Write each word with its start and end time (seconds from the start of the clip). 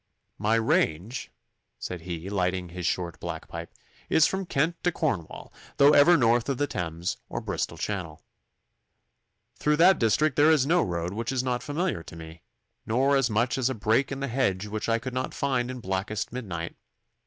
'My 0.39 0.55
range,' 0.55 1.29
said 1.77 2.01
he, 2.01 2.27
lighting 2.27 2.69
his 2.69 2.87
short, 2.87 3.19
black 3.19 3.47
pipe, 3.47 3.71
'is 4.09 4.25
from 4.25 4.47
Kent 4.47 4.83
to 4.83 4.91
Cornwall, 4.91 5.53
though 5.77 5.91
never 5.91 6.17
north 6.17 6.49
of 6.49 6.57
the 6.57 6.65
Thames 6.65 7.17
or 7.29 7.39
Bristol 7.39 7.77
Channel. 7.77 8.19
Through 9.57 9.77
that 9.77 9.99
district 9.99 10.37
there 10.37 10.49
is 10.49 10.65
no 10.65 10.81
road 10.81 11.13
which 11.13 11.31
is 11.31 11.43
not 11.43 11.61
familiar 11.61 12.01
to 12.01 12.15
me, 12.15 12.41
nor 12.83 13.15
as 13.15 13.29
much 13.29 13.59
as 13.59 13.69
a 13.69 13.75
break 13.75 14.11
in 14.11 14.21
the 14.21 14.27
hedge 14.27 14.65
which 14.65 14.89
I 14.89 14.97
could 14.97 15.13
not 15.13 15.35
find 15.35 15.69
in 15.69 15.79
blackest 15.81 16.31
midnight. 16.33 16.75